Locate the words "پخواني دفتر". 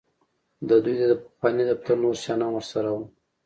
1.23-1.95